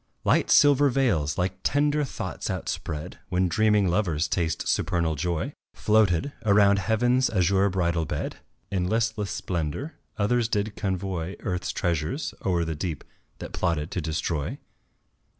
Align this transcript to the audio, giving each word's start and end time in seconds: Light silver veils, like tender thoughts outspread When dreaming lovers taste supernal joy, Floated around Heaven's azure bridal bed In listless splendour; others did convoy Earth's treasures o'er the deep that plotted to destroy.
Light 0.23 0.49
silver 0.49 0.89
veils, 0.89 1.37
like 1.37 1.59
tender 1.61 2.03
thoughts 2.03 2.49
outspread 2.49 3.19
When 3.29 3.47
dreaming 3.47 3.87
lovers 3.87 4.27
taste 4.27 4.67
supernal 4.67 5.13
joy, 5.13 5.53
Floated 5.75 6.33
around 6.43 6.79
Heaven's 6.79 7.29
azure 7.29 7.69
bridal 7.69 8.05
bed 8.05 8.37
In 8.71 8.89
listless 8.89 9.29
splendour; 9.29 9.93
others 10.17 10.47
did 10.47 10.75
convoy 10.75 11.35
Earth's 11.41 11.71
treasures 11.71 12.33
o'er 12.43 12.65
the 12.65 12.73
deep 12.73 13.03
that 13.37 13.53
plotted 13.53 13.91
to 13.91 14.01
destroy. 14.01 14.57